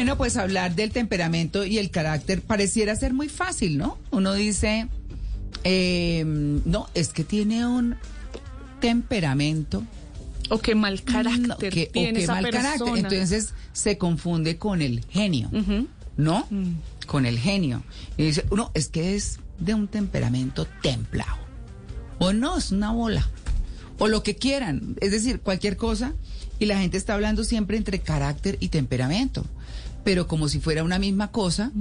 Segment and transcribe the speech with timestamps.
[0.00, 3.98] Bueno, pues hablar del temperamento y el carácter pareciera ser muy fácil, ¿no?
[4.10, 4.88] Uno dice,
[5.62, 7.96] eh, no, es que tiene un
[8.80, 9.84] temperamento.
[10.48, 12.62] O qué mal carácter no, que, tiene o qué esa mal persona.
[12.78, 12.96] carácter.
[12.96, 15.50] Entonces se confunde con el genio.
[16.16, 16.46] ¿no?
[16.48, 16.76] Mm.
[17.06, 17.82] Con el genio.
[18.16, 21.36] Y dice, uno, es que es de un temperamento templado.
[22.18, 23.28] O no, es una bola.
[23.98, 24.96] O lo que quieran.
[25.02, 26.14] Es decir, cualquier cosa.
[26.58, 29.44] Y la gente está hablando siempre entre carácter y temperamento.
[30.04, 31.72] Pero como si fuera una misma cosa.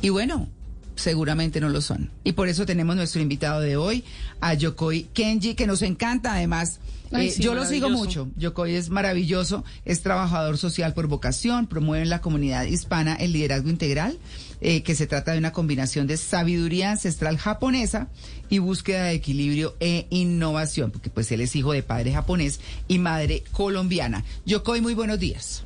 [0.00, 0.48] Y bueno,
[0.96, 2.10] seguramente no lo son.
[2.24, 4.04] Y por eso tenemos nuestro invitado de hoy,
[4.40, 6.78] a Yokoi Kenji, que nos encanta además.
[7.12, 8.30] Ay, Eh, sí, yo lo sigo mucho.
[8.36, 13.68] Yokoi es maravilloso, es trabajador social por vocación, promueve en la comunidad hispana el liderazgo
[13.68, 14.18] integral,
[14.62, 18.08] eh, que se trata de una combinación de sabiduría ancestral japonesa
[18.48, 22.98] y búsqueda de equilibrio e innovación, porque pues él es hijo de padre japonés y
[22.98, 24.24] madre colombiana.
[24.46, 25.64] Yokoi, muy buenos días.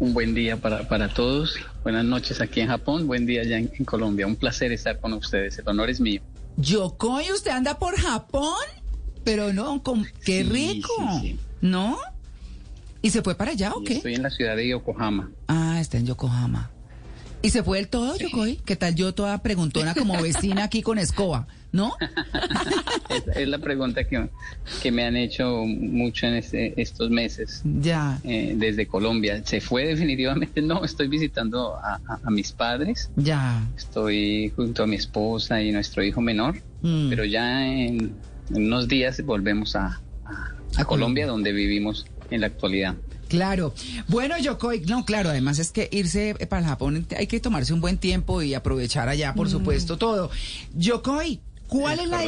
[0.00, 1.56] Un buen día para, para todos.
[1.82, 3.06] Buenas noches aquí en Japón.
[3.06, 4.26] Buen día allá en, en Colombia.
[4.26, 5.58] Un placer estar con ustedes.
[5.58, 6.20] El honor es mío.
[6.56, 8.54] Yokoi, ¿usted anda por Japón?
[9.24, 11.38] Pero no, con- qué Sí, rico, sí, sí.
[11.62, 11.96] ¿no?
[13.02, 13.94] ¿Y se fue para allá o qué?
[13.96, 15.30] Estoy en la ciudad de Yokohama.
[15.48, 16.70] Ah, está en Yokohama.
[17.44, 18.24] ¿Y se fue del todo, Sí.
[18.24, 18.56] Yokoi?
[18.64, 21.46] ¿Qué tal yo toda preguntona como vecina aquí con escoba?
[21.72, 21.92] ¿No?
[23.10, 24.28] Es, es la pregunta que,
[24.82, 29.42] que me han hecho mucho en este- estos meses Ya, eh, desde Colombia.
[29.44, 30.62] ¿Se fue definitivamente?
[30.62, 33.10] No, estoy visitando a, a- a mis padres.
[33.16, 33.62] ya.
[33.76, 36.56] Estoy junto a mi esposa y nuestro hijo menor.
[36.82, 37.10] Mm.
[37.10, 38.14] Pero ya en,
[38.54, 40.86] en unos días volvemos a, a- a A Colombia.
[40.86, 42.94] Colombia, donde vivimos en la actualidad.
[43.34, 43.74] Claro.
[44.08, 47.80] Bueno, Yokoi, no, claro, además es que irse para el Japón hay que tomarse un
[47.80, 50.30] buen tiempo y aprovechar allá, por supuesto, todo.
[50.74, 52.18] Yokoi, ¿cuál es, Es la,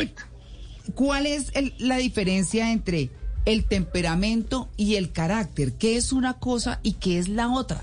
[0.94, 3.10] cuál es el- la diferencia entre
[3.44, 5.74] el temperamento y el carácter?
[5.74, 7.82] ¿Qué es una cosa y qué es la otra?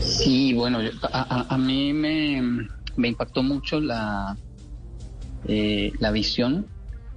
[0.00, 2.42] Sí, bueno, yo- a, a- a mí me,
[2.96, 4.36] me impactó mucho la,
[5.46, 6.66] eh, la visión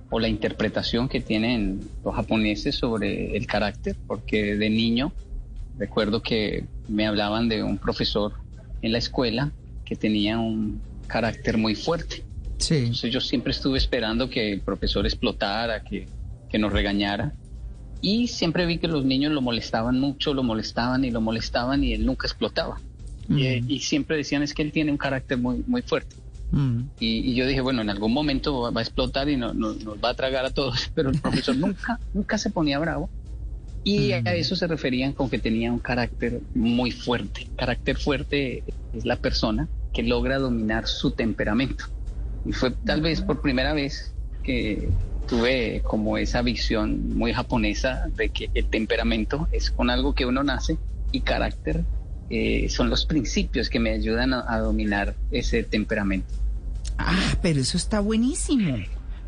[0.09, 5.11] o la interpretación que tienen los japoneses sobre el carácter, porque de niño
[5.77, 8.33] recuerdo que me hablaban de un profesor
[8.81, 9.51] en la escuela
[9.85, 12.23] que tenía un carácter muy fuerte.
[12.57, 12.75] Sí.
[12.75, 16.07] Entonces yo siempre estuve esperando que el profesor explotara, que,
[16.49, 17.33] que nos regañara.
[18.01, 21.93] Y siempre vi que los niños lo molestaban mucho, lo molestaban y lo molestaban y
[21.93, 22.79] él nunca explotaba.
[23.29, 26.15] Y, eh, y siempre decían es que él tiene un carácter muy, muy fuerte.
[26.51, 26.81] Mm.
[26.99, 29.73] Y, y yo dije, bueno, en algún momento va, va a explotar y no- no-
[29.73, 30.89] nos va a tragar a todos.
[30.95, 33.09] Pero el profesor nunca, nunca se ponía bravo.
[33.83, 37.47] Y a eso se referían con que tenía un carácter muy fuerte.
[37.55, 38.63] Carácter fuerte
[38.93, 41.85] es la persona que logra dominar su temperamento.
[42.43, 44.89] Y fue tal vez por primera vez que
[45.27, 50.43] tuve como esa visión muy japonesa de que el temperamento es con algo que uno
[50.43, 50.77] nace
[51.13, 51.85] y carácter
[52.29, 56.27] eh, son los principios que me ayudan a, a dominar ese temperamento.
[56.97, 58.77] Ah, pero eso está buenísimo.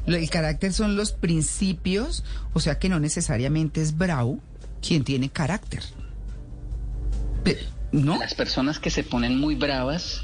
[0.05, 2.23] El carácter son los principios,
[2.53, 4.39] o sea que no necesariamente es bravo
[4.81, 5.81] quien tiene carácter.
[7.43, 7.59] Pe-
[7.91, 8.17] ¿No?
[8.19, 10.21] Las personas que se ponen muy bravas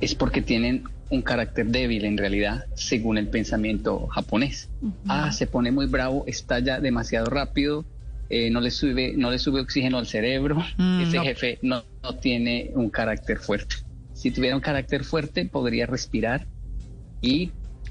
[0.00, 4.68] es porque tienen un carácter débil en realidad, según el pensamiento japonés.
[5.08, 7.84] Ah, se pone muy bravo, estalla demasiado rápido,
[8.30, 10.56] eh, no le sube, no le sube oxígeno al cerebro.
[10.76, 11.22] Mm, Ese no.
[11.24, 13.76] jefe no, no tiene un carácter fuerte.
[14.12, 16.46] Si tuviera un carácter fuerte, podría respirar
[17.20, 17.50] y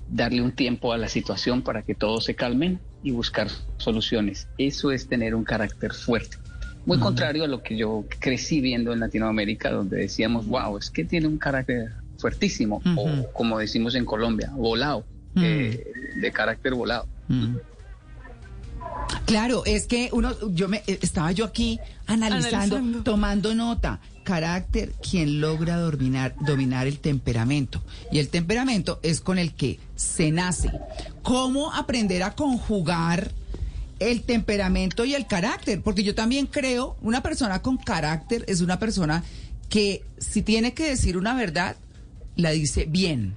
[0.09, 3.47] darle un tiempo a la situación para que todos se calmen y buscar
[3.77, 4.47] soluciones.
[4.57, 6.37] Eso es tener un carácter fuerte.
[6.85, 11.03] Muy contrario a lo que yo crecí viendo en Latinoamérica, donde decíamos, wow, es que
[11.03, 15.41] tiene un carácter fuertísimo, o como decimos en Colombia, volado, Mm.
[15.43, 15.83] eh,
[16.21, 17.05] de carácter volado.
[17.27, 17.57] Mm.
[19.27, 23.03] Claro, es que uno, yo me eh, estaba yo aquí analizando, Analizando.
[23.03, 23.99] tomando nota.
[24.23, 27.83] Carácter, quien logra dominar, dominar el temperamento.
[28.09, 30.71] Y el temperamento es con el que se nace.
[31.23, 33.31] ¿Cómo aprender a conjugar
[33.99, 35.81] el temperamento y el carácter?
[35.81, 39.23] Porque yo también creo, una persona con carácter es una persona
[39.67, 41.75] que si tiene que decir una verdad,
[42.37, 43.35] la dice bien.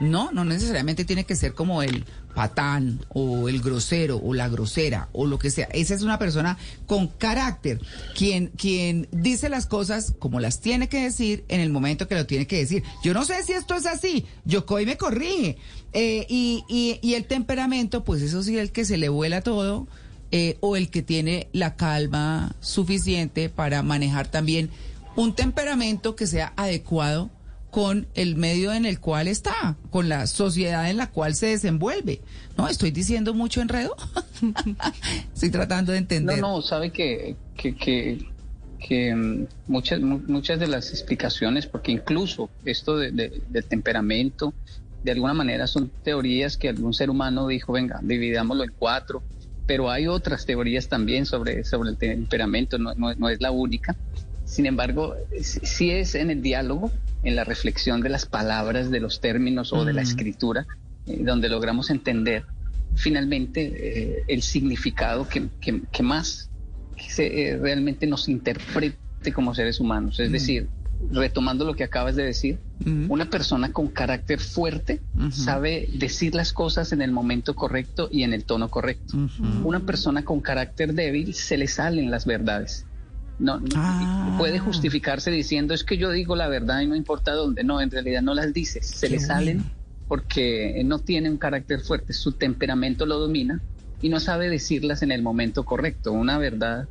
[0.00, 2.04] No, no necesariamente tiene que ser como el
[2.34, 5.68] patán o el grosero o la grosera o lo que sea.
[5.72, 7.80] Esa es una persona con carácter,
[8.16, 12.26] quien, quien dice las cosas como las tiene que decir en el momento que lo
[12.26, 12.82] tiene que decir.
[13.02, 15.56] Yo no sé si esto es así, Yokoi me corrige.
[15.92, 19.88] Eh, y, y, y el temperamento, pues eso sí, el que se le vuela todo
[20.32, 24.70] eh, o el que tiene la calma suficiente para manejar también
[25.16, 27.30] un temperamento que sea adecuado
[27.70, 32.20] con el medio en el cual está, con la sociedad en la cual se desenvuelve.
[32.56, 33.96] No, estoy diciendo mucho enredo.
[35.34, 36.40] estoy tratando de entender.
[36.40, 38.26] No, no, sabe que, que, que,
[38.78, 43.10] que mm, muchas, muchas de las explicaciones, porque incluso esto de,
[43.48, 44.52] del temperamento,
[45.04, 49.22] de alguna manera son teorías que algún ser humano dijo, venga, dividámoslo en cuatro
[49.70, 53.94] pero hay otras teorías también sobre, sobre el temperamento, no, no, es la única.
[54.44, 56.90] Sin embargo, sí es en el diálogo,
[57.22, 60.66] en la reflexión de las palabras, de los términos o de la escritura,
[61.06, 62.44] eh, donde logramos entender
[62.94, 66.50] finalmente eh, el significado que, que, más
[67.08, 70.18] se, eh, realmente nos interprete como seres humanos.
[70.20, 70.68] Es decir,
[71.10, 72.58] retomando lo que acabas de decir,
[73.08, 75.00] una persona con carácter fuerte
[75.30, 79.16] sabe decir las cosas en el momento correcto y en el tono correcto.
[79.64, 82.86] Una persona con carácter débil se le salen las verdades.
[83.40, 84.36] No, ah.
[84.38, 87.64] puede justificarse diciendo es que yo digo la verdad y no importa dónde.
[87.64, 89.64] No, en realidad no las dice, se le salen
[90.06, 93.60] porque no tiene un carácter fuerte, su temperamento lo domina
[94.02, 96.12] y no sabe decirlas en el momento correcto.
[96.12, 96.88] Una verdad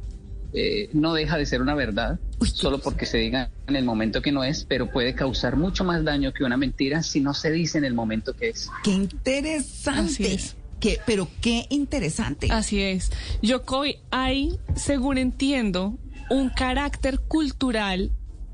[0.54, 4.31] eh, no deja de ser una verdad, solo porque se diga en el momento que
[4.31, 7.78] no es, pero puede causar mucho más daño que una mentira si no se dice
[7.78, 8.69] en el momento que es.
[8.84, 10.40] Qué interesante.
[10.80, 12.48] Qué, pero qué interesante.
[12.51, 13.12] Así es.
[13.42, 15.98] Yokoi, hay, según entiendo,
[16.30, 18.12] un carácter cultural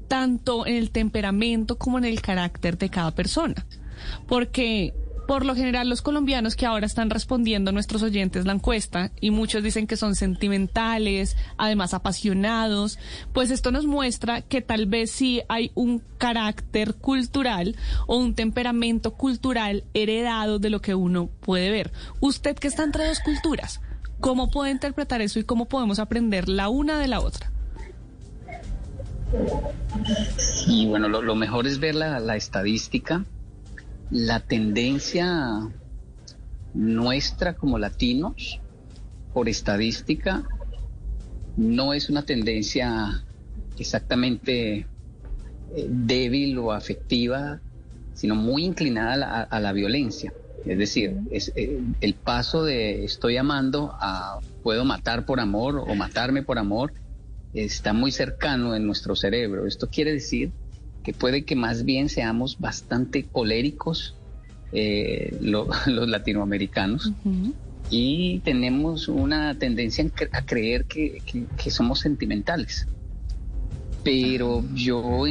[0.07, 3.65] tanto en el temperamento como en el carácter de cada persona.
[4.27, 4.93] Porque
[5.27, 9.31] por lo general, los colombianos que ahora están respondiendo a nuestros oyentes la encuesta, y
[9.31, 12.99] muchos dicen que son sentimentales, además apasionados,
[13.33, 17.75] pues esto nos muestra que tal vez sí hay un carácter cultural
[18.05, 21.91] o un temperamento cultural heredado de lo que uno puede ver.
[22.19, 23.81] Usted que está entre dos culturas,
[24.19, 27.54] ¿cómo puede interpretar eso y cómo podemos aprender la una de la otra?
[30.67, 33.23] Y bueno, lo, mejor es ver la, estadística
[34.11, 35.69] la tendencia
[36.73, 38.59] nuestra como latinos,
[39.33, 40.43] por estadística,
[41.57, 43.23] no es una tendencia
[43.79, 44.85] exactamente eh,
[45.89, 47.59] débil o afectiva,
[48.13, 50.33] sino muy inclinada a la, violencia.
[50.65, 56.43] Es decir, eh, el paso de estoy amando a puedo matar por amor o matarme
[56.43, 56.93] por amor
[57.55, 59.65] está muy cercano en nuestro cerebro.
[59.65, 60.51] Esto quiere decir
[61.03, 64.15] que puede que más bien seamos bastante coléricos
[64.71, 67.13] eh, los latinoamericanos
[67.89, 71.21] y tenemos una tendencia a creer que,
[71.69, 72.87] somos sentimentales.
[74.03, 75.23] Pero yo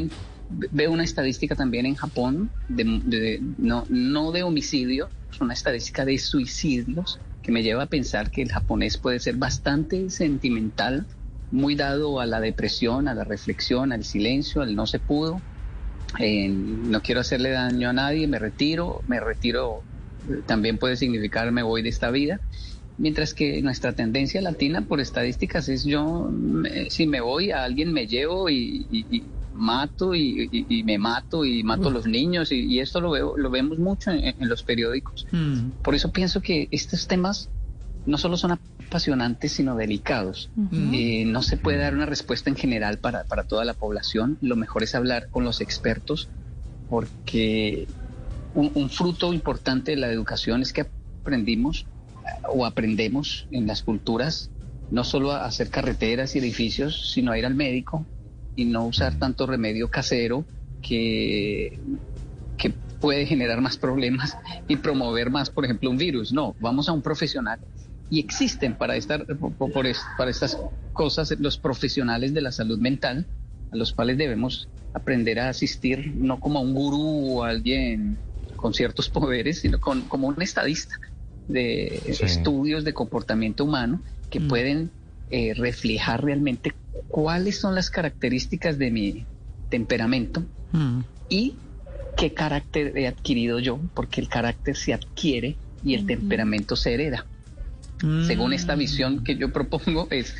[0.50, 5.08] veo una estadística también en Japón, de, no, no de homicidio,
[5.40, 10.08] una estadística de suicidios que me lleva a pensar que el japonés puede ser bastante
[10.10, 11.06] sentimental,
[11.54, 15.40] muy dado a la depresión, a la reflexión, al silencio, al no se pudo
[16.18, 19.82] no quiero hacerle daño a nadie, me retiro, me retiro
[20.46, 22.40] también puede significar me voy de esta vida,
[22.98, 26.30] mientras que nuestra tendencia latina por estadísticas es yo,
[26.88, 29.24] si me voy a alguien me llevo y,
[29.54, 33.78] mato y, me mato y mato a los niños y, esto lo, veo, lo vemos
[33.78, 35.26] mucho en, los periódicos.
[35.32, 35.82] Mm.
[35.82, 37.50] Por eso pienso que estos temas
[38.06, 38.52] no solo son
[38.86, 40.50] apasionantes, sino delicados.
[40.72, 44.38] Eh, no se puede dar una respuesta en general para, para toda la población.
[44.40, 46.28] Lo mejor es hablar con los expertos,
[46.88, 47.86] porque
[48.54, 50.86] un, fruto importante de la educación es que
[51.20, 51.86] aprendimos
[52.48, 54.50] o aprendemos en las culturas
[54.90, 58.06] no solo a hacer carreteras y edificios, sino a ir al médico
[58.54, 60.44] y no usar tanto remedio casero
[60.82, 61.80] que,
[62.56, 62.70] que
[63.00, 64.36] puede generar más problemas
[64.68, 66.32] y promover más, por ejemplo, un virus.
[66.32, 67.58] No, vamos a un profesional
[68.14, 69.26] y existen para, estar,
[70.16, 70.56] para estas
[70.92, 73.26] cosas los profesionales de la salud mental,
[73.72, 78.16] a los cuales debemos aprender a asistir no como a un gurú o alguien
[78.54, 80.94] con ciertos poderes, sino con, como un estadista
[81.48, 84.48] de estudios de comportamiento humano que mm.
[84.48, 84.90] pueden
[85.32, 86.72] eh, reflejar realmente
[87.08, 89.26] cuáles son las características de mi
[89.70, 91.00] temperamento mm.
[91.30, 91.56] y
[92.16, 97.26] qué carácter he adquirido yo, porque el carácter se adquiere y el temperamento se hereda.
[98.26, 100.34] Según esta visión que yo propongo, es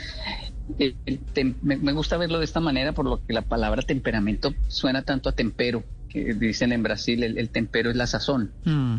[1.62, 5.32] me, gusta verlo de esta manera, por lo que la palabra temperamento suena tanto a
[5.32, 8.52] tempero, que dicen en Brasil, el, tempero es la sazón.
[8.64, 8.96] Mm.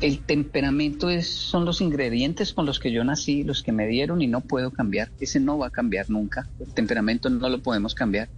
[0.00, 4.20] El temperamento es, son los ingredientes con los que yo nací, los que me dieron
[4.20, 5.10] y no puedo cambiar.
[5.20, 6.48] Ese no va a cambiar nunca.
[6.60, 8.28] El temperamento no lo podemos cambiar.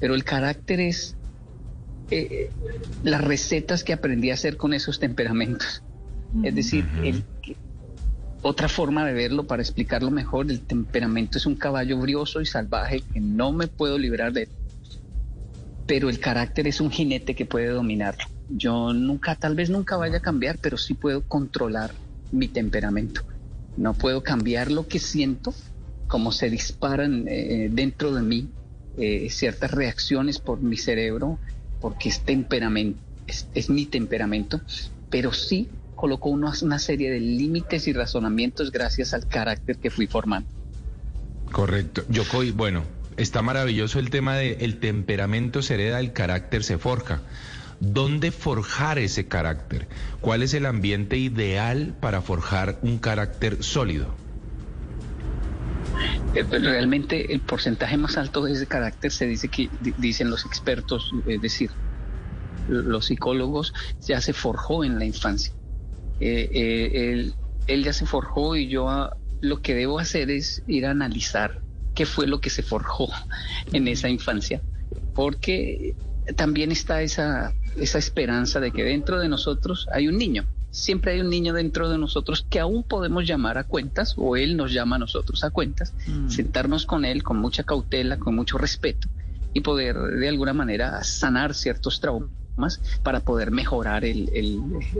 [0.00, 1.16] Pero el carácter es
[2.10, 2.50] eh,
[3.04, 5.82] las recetas que aprendí a hacer con esos temperamentos.
[6.42, 7.24] Es decir, el,
[8.42, 13.02] otra forma de verlo, para explicarlo mejor, el temperamento es un caballo brioso y salvaje
[13.12, 14.48] que no me puedo librar de él.
[15.86, 18.24] pero el carácter es un jinete que puede dominarlo.
[18.50, 21.92] Yo nunca, tal vez nunca vaya a cambiar, pero sí puedo controlar
[22.30, 23.22] mi temperamento.
[23.76, 25.54] No puedo cambiar lo que siento,
[26.06, 28.48] como se disparan eh, dentro de mí
[28.98, 31.38] eh, ciertas reacciones por mi cerebro,
[31.80, 32.98] porque es temperamento,
[33.54, 34.60] es, mi temperamento,
[35.08, 35.68] pero sí
[35.98, 40.48] coloco una, una serie de límites y razonamientos gracias al carácter que fui formando.
[41.50, 42.04] Correcto.
[42.08, 42.84] Yokoi, bueno,
[43.16, 47.22] está maravilloso el tema de el temperamento se hereda, el carácter se forja.
[47.80, 49.88] ¿Dónde forjar ese carácter?
[50.20, 54.14] ¿Cuál es el ambiente ideal para forjar un carácter sólido?
[56.34, 60.44] Eh, pues, realmente el porcentaje más alto de ese carácter se dice que dicen los
[60.44, 61.70] expertos, es decir,
[62.68, 63.74] los psicólogos,
[64.06, 65.52] ya se forjó en la infancia.
[66.20, 67.32] Eh, eh,
[67.66, 71.60] él, ya se forjó y yo ah, lo que debo hacer es ir a analizar
[71.94, 73.08] qué fue lo que se forjó
[73.72, 74.62] en esa infancia,
[75.14, 75.94] porque
[76.36, 81.20] también está esa, esa esperanza de que dentro de nosotros hay un niño siempre hay
[81.20, 84.96] un niño dentro de nosotros que aún podemos llamar a cuentas o él nos llama
[84.96, 86.28] a nosotros a cuentas, mm.
[86.28, 89.08] sentarnos con él con mucha cautela, con mucho respeto
[89.54, 92.30] y poder de alguna manera sanar ciertos traumas
[93.02, 94.30] para poder mejorar el,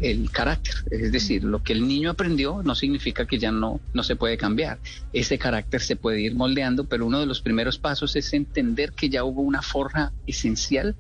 [0.03, 0.75] el, carácter.
[0.91, 4.37] Es decir, lo que el niño aprendió no significa que ya no, no se puede
[4.37, 4.79] cambiar.
[5.12, 9.09] Ese carácter se puede ir moldeando, pero uno de los primeros pasos es entender que
[9.09, 10.97] ya hubo una forja esencial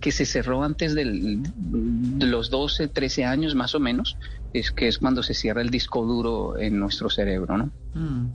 [0.00, 1.04] que se cerró antes de
[2.20, 4.16] los 12, 13 años más o menos,
[4.54, 7.70] es que es cuando se cierra el disco duro en nuestro cerebro, ¿no?
[7.94, 8.28] Mm.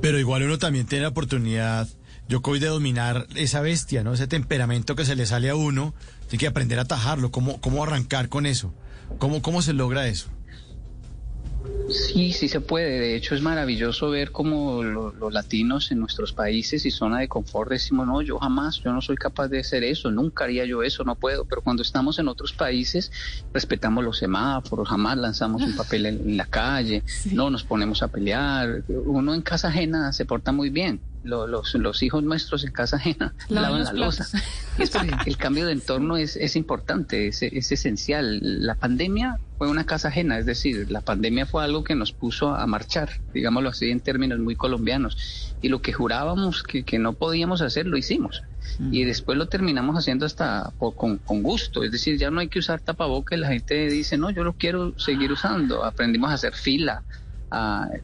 [0.00, 1.88] Pero igual uno también tiene la oportunidad,
[2.28, 4.14] yo de dominar esa bestia, ¿no?
[4.14, 5.94] Ese temperamento que se le sale a uno,
[6.28, 8.72] tiene que aprender a atajarlo, cómo, cómo arrancar con eso,
[9.18, 10.28] cómo, cómo se logra eso.
[11.88, 12.98] Sí, sí se puede.
[12.98, 17.70] De hecho, es maravilloso ver cómo los latinos en nuestros países y zona de confort
[17.70, 21.04] decimos, no, yo jamás, yo no soy capaz de hacer eso, nunca haría yo eso,
[21.04, 21.44] no puedo.
[21.44, 23.12] Pero cuando estamos en otros países,
[23.52, 27.02] respetamos los semáforos, jamás lanzamos un papel en, la calle,
[27.32, 28.82] no nos ponemos a pelear.
[28.88, 33.34] Uno en casa ajena se porta muy bien los, los, hijos nuestros en casa ajena
[33.48, 34.26] lavan la losa.
[35.26, 38.38] El cambio de entorno es, es importante, es, es, esencial.
[38.42, 42.54] La pandemia fue una casa ajena, es decir, la pandemia fue algo que nos puso
[42.54, 45.54] a marchar, digámoslo así en términos muy colombianos.
[45.62, 48.42] Y lo que jurábamos que, que no podíamos hacer, lo hicimos.
[48.90, 52.58] Y después lo terminamos haciendo hasta con, con, gusto, es decir, ya no hay que
[52.58, 55.84] usar tapabocas y la gente dice, no, yo lo quiero seguir usando.
[55.84, 57.04] Aprendimos a hacer fila,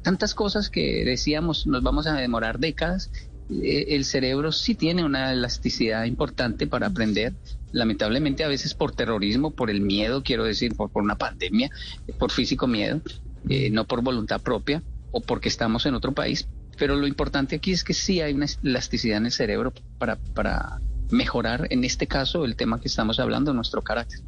[0.02, 3.10] tantas cosas que decíamos nos vamos a demorar décadas.
[3.50, 7.34] Eh, el cerebro sí tiene una elasticidad importante para aprender,
[7.72, 11.70] lamentablemente a veces por terrorismo, por el miedo, quiero decir, por, por una pandemia,
[12.18, 13.00] por físico miedo,
[13.48, 16.46] eh, no por voluntad propia o porque estamos en otro país.
[16.78, 20.80] Pero lo importante aquí es que sí hay una elasticidad en el cerebro para, para
[21.10, 24.20] mejorar, en este caso, el tema que estamos hablando, nuestro carácter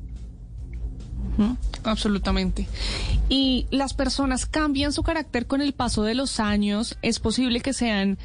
[1.84, 2.68] absolutamente.
[3.28, 6.98] Y las personas cambian su carácter con el paso de los años.
[7.02, 8.18] Es posible que sean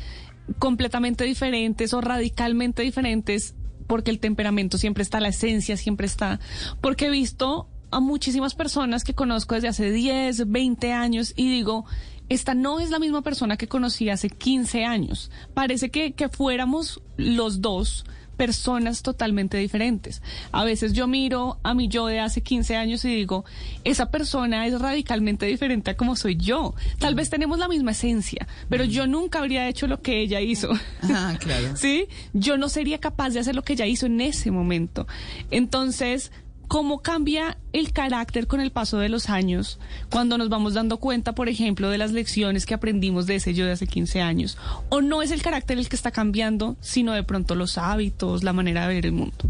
[0.60, 3.56] completamente diferentes o radicalmente diferentes
[3.88, 6.40] porque el temperamento siempre está, la esencia siempre está.
[6.82, 11.86] Porque he visto a muchísimas personas que conozco desde hace 10, 20 años y digo,
[12.30, 15.32] esta no es la misma persona que conocí hace 15 años.
[15.54, 18.06] Parece que, que fuéramos los dos
[18.38, 20.22] personas totalmente diferentes.
[20.52, 23.44] A veces yo miro a mi yo de hace 15 años y digo,
[23.84, 26.76] esa persona es radicalmente diferente a como soy yo.
[27.00, 30.70] Tal vez tenemos la misma esencia, pero yo nunca habría hecho lo que ella hizo.
[31.02, 31.76] Ah, claro.
[31.76, 32.08] ¿Sí?
[32.34, 35.08] Yo no sería capaz de hacer lo que ella hizo en ese momento.
[35.52, 36.32] Entonces,
[36.68, 39.80] cómo cambia el carácter con el paso de los años
[40.12, 43.66] cuando nos vamos dando cuenta, por ejemplo, de las lecciones que aprendimos de ese yo
[43.66, 44.58] de hace 15 años.
[44.90, 48.54] O no es el carácter el que está cambiando, sino de pronto los hábitos, la
[48.54, 49.46] manera de ver el mundo.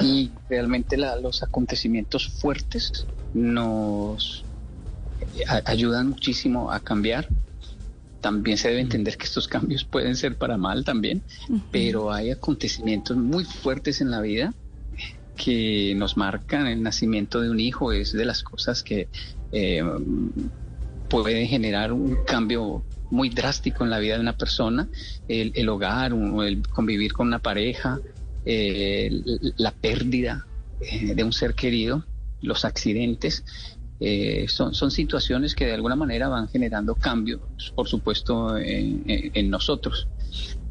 [0.00, 4.44] Y realmente los acontecimientos fuertes nos
[5.64, 7.28] ayudan muchísimo a cambiar
[8.24, 11.20] también se debe entender que estos cambios pueden ser para mal también,
[11.70, 14.54] pero hay acontecimientos muy fuertes en la vida
[15.36, 19.08] que nos marcan el nacimiento de un hijo, es de las cosas que
[19.52, 19.84] eh,
[21.10, 24.88] pueden generar un cambio muy drástico en la vida de una persona,
[25.28, 26.14] el, hogar,
[26.46, 28.00] el convivir con una pareja,
[28.46, 29.10] eh,
[29.58, 30.46] la pérdida
[30.80, 32.06] eh, de un ser querido,
[32.40, 33.44] los accidentes,
[34.00, 37.40] eh, son, son situaciones que de alguna manera van generando cambios,
[37.74, 40.08] por supuesto, en, nosotros.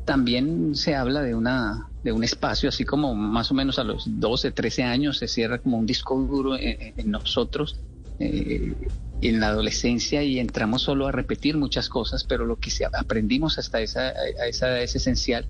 [0.05, 4.03] También se habla de, una, de un espacio, así como más o menos a los
[4.19, 7.79] 12, 13 años se cierra como un disco duro en, nosotros,
[8.19, 8.73] eh,
[9.21, 13.79] en la adolescencia, y entramos solo a repetir muchas cosas, pero lo que aprendimos hasta
[13.79, 14.09] esa,
[14.47, 15.47] esa edad es esencial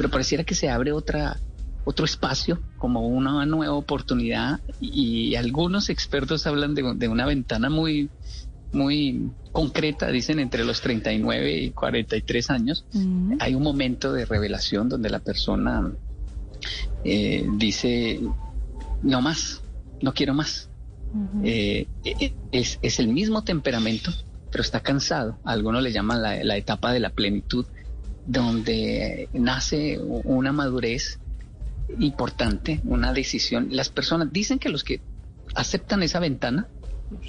[0.00, 1.38] pero pareciera que se abre otra
[1.84, 8.10] otro espacio, como una nueva oportunidad y, algunos expertos hablan de, de, una ventana muy,
[8.72, 12.84] muy concreta, dicen entre los 39 y 43 años,
[13.38, 15.90] hay un momento de revelación donde la persona
[17.04, 18.20] eh, dice,
[19.02, 19.62] no más,
[20.02, 20.68] no quiero más.
[21.42, 24.12] Eh, e, es, es, el mismo temperamento,
[24.52, 25.38] pero está cansado.
[25.44, 27.66] Algunos le llaman la, la etapa de la plenitud,
[28.26, 31.18] donde nace una madurez
[31.98, 33.68] importante, una decisión.
[33.70, 35.00] Las personas dicen que los que
[35.54, 36.68] aceptan esa ventana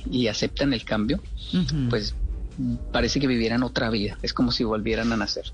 [0.10, 1.22] y aceptan el cambio,
[1.90, 2.16] pues
[2.92, 5.54] parece que vivieran otra vida, es como si volvieran a nacer.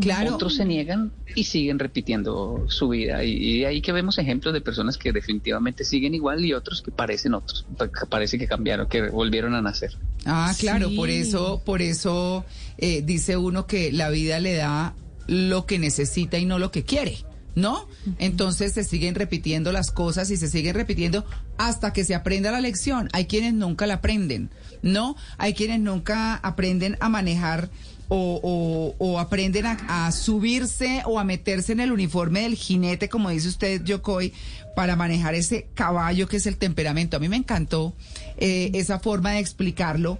[0.00, 0.34] Claro.
[0.34, 3.24] Otros se niegan y siguen repitiendo su vida.
[3.24, 7.34] Y, ahí que vemos ejemplos de personas que definitivamente siguen igual y otros que parecen
[7.34, 9.96] otros, que parece que cambiaron, que volvieron a nacer.
[10.24, 12.44] Ah, claro, por eso, por eso
[12.76, 14.94] eh, dice uno que la vida le da
[15.26, 17.18] lo que necesita y no lo que quiere.
[17.58, 17.88] ¿No?
[18.18, 21.24] Entonces se siguen repitiendo las cosas y se siguen repitiendo
[21.58, 23.08] hasta que se aprenda la lección.
[23.12, 24.50] Hay quienes nunca la aprenden,
[24.82, 25.16] ¿no?
[25.38, 27.68] Hay quienes nunca aprenden a manejar
[28.10, 33.82] o, aprenden a, subirse o a meterse en el uniforme del jinete, como dice usted,
[33.84, 34.32] Yokoi,
[34.74, 37.16] para manejar ese caballo que es el temperamento.
[37.16, 37.94] A mí me encantó
[38.38, 40.18] eh, esa forma de explicarlo.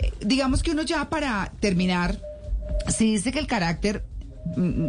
[0.00, 2.20] Eh, digamos que uno ya para terminar,
[2.88, 4.04] si dice que el carácter,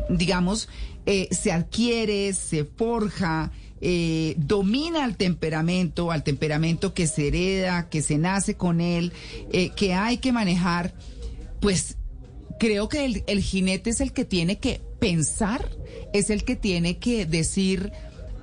[0.09, 0.69] digamos,
[1.05, 3.51] eh, se adquiere, se forja,
[3.81, 9.13] eh, domina al temperamento, al temperamento que se hereda, que se nace con él,
[9.51, 10.93] eh, que hay que manejar,
[11.61, 11.97] pues
[12.59, 15.69] creo que el jinete es el que tiene que pensar,
[16.13, 17.91] es el que tiene que decir,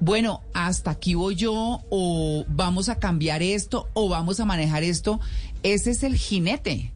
[0.00, 5.20] bueno, hasta aquí voy yo, o vamos a cambiar esto, o vamos a manejar esto.
[5.62, 6.92] Ese es el jinete.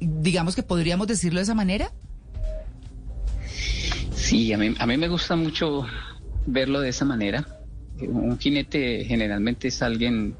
[0.00, 1.92] digamos que podríamos decirlo de esa manera.
[4.30, 5.84] Sí, a mí, a mí me gusta mucho
[6.46, 7.44] verlo de esa manera.
[8.00, 10.36] Un jinete generalmente es alguien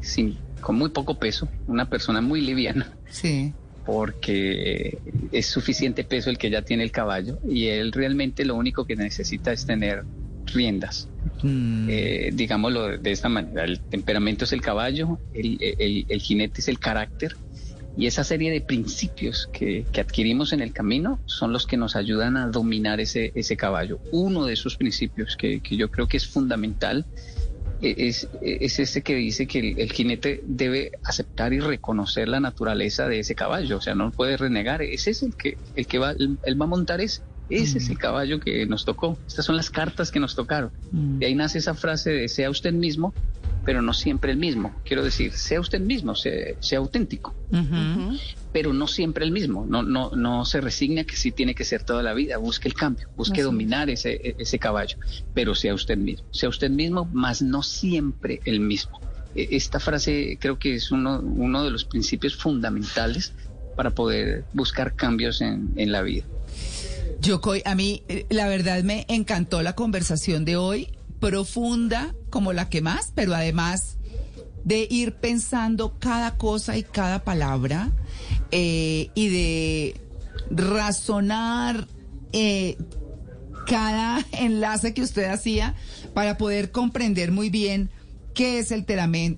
[0.00, 2.90] sin, con muy poco peso, una persona muy liviana.
[3.10, 3.52] Sí.
[3.84, 4.98] Porque
[5.32, 8.96] es suficiente peso el que ya tiene el caballo y él realmente lo único que
[8.96, 10.04] necesita es tener
[10.46, 11.06] riendas.
[11.42, 11.88] Mm.
[11.90, 17.36] Eh, digámoslo de esta manera, el temperamento es el caballo, el jinete es el carácter
[17.96, 22.36] y esa serie de principios que, adquirimos en el camino son los que nos ayudan
[22.36, 23.98] a dominar ese, ese caballo.
[24.12, 27.04] Uno de esos principios que, yo creo que es fundamental
[27.82, 33.08] e, es, es ese que dice que el, jinete debe aceptar y reconocer la naturaleza
[33.08, 36.12] de ese caballo, o sea, no puede renegar, ese es el que, el que va,
[36.12, 37.22] él va a montar ese.
[37.50, 39.18] Ese es el caballo que nos tocó.
[39.26, 40.70] Estas son las cartas que nos tocaron.
[40.92, 43.12] De ahí nace esa frase de sea usted mismo,
[43.64, 44.74] pero no siempre el mismo.
[44.84, 47.34] Quiero decir, sea usted mismo, sea, auténtico,
[48.52, 49.66] pero no siempre el mismo.
[49.68, 52.38] No, no, no se resigna que sí tiene que ser toda la vida.
[52.38, 54.98] Busque el cambio, busque dominar ese, ese caballo,
[55.34, 56.26] pero sea usted mismo.
[56.30, 59.00] Sea usted mismo, más no siempre el mismo.
[59.34, 63.32] E, esta frase creo que es uno, uno de los principios fundamentales
[63.76, 66.24] para poder buscar cambios en, en la vida.
[67.20, 70.88] Yokoi, a mí eh, la verdad me encantó la conversación de hoy
[71.20, 73.98] profunda como la que más, pero además
[74.64, 77.90] de ir pensando cada cosa y cada palabra
[78.50, 80.00] eh, y de
[80.50, 81.86] razonar
[82.32, 82.76] eh,
[83.66, 85.74] cada enlace que usted hacía
[86.14, 87.90] para poder comprender muy bien
[88.34, 88.84] qué es el,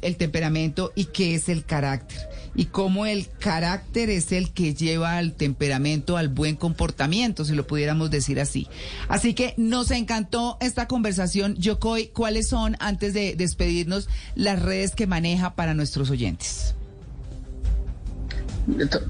[0.03, 5.17] el temperamento y qué es el carácter y cómo el carácter es el que lleva
[5.17, 8.69] al temperamento, al buen comportamiento, si lo pudiéramos decir así.
[9.09, 11.55] Así que nos encantó esta conversación.
[11.57, 16.75] Yokoi, ¿cuáles son, antes de despedirnos, las redes que maneja para nuestros oyentes?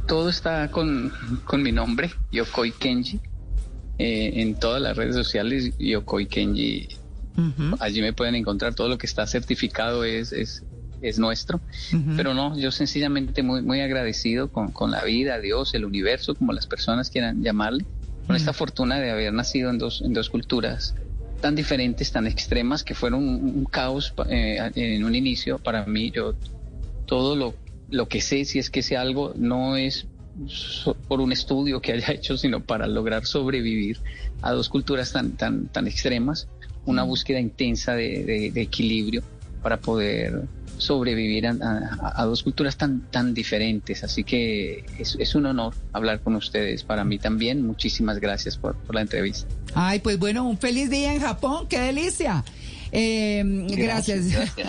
[0.07, 1.13] Todo está con,
[1.53, 3.21] mi nombre, Yokoi Kenji.
[3.99, 6.89] Eh, en todas las redes sociales, Yokoi Kenji.
[7.81, 10.63] Allí me pueden encontrar todo lo que está certificado es, es
[11.03, 11.61] es nuestro.
[12.17, 16.53] Pero no, yo sencillamente muy, muy agradecido con, con, la vida, Dios, el universo, como
[16.53, 17.85] las personas quieran llamarle,
[18.27, 20.95] con esta fortuna de haber nacido en dos, en dos culturas
[21.41, 26.13] tan diferentes, tan extremas, que fueron un, caos eh, en un inicio para mí.
[26.13, 26.35] Yo
[27.05, 27.55] todo lo,
[27.91, 30.07] lo que sé, si es que sé algo, no es
[31.09, 33.99] por un estudio que haya hecho, sino para lograr sobrevivir
[34.41, 36.49] a dos culturas tan, tan, tan extremas,
[36.87, 39.23] una búsqueda intensa de, de equilibrio
[39.63, 40.43] para poder
[40.79, 44.03] sobrevivir a, dos culturas tan, tan diferentes.
[44.05, 46.83] Así que es, un honor hablar con ustedes.
[46.83, 49.47] Para mí también, muchísimas gracias por, la entrevista.
[49.75, 52.45] Ay, pues bueno, un feliz día en Japón, qué delicia.
[52.91, 54.27] Em, gracias.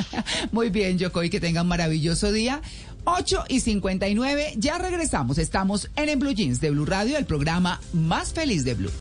[0.51, 2.61] Muy bien, Yokoi, que tengan un maravilloso día.
[3.05, 5.37] 8 y 59, ya regresamos.
[5.37, 8.91] Estamos en el Blue Jeans de Blue Radio, el programa más feliz de Blue.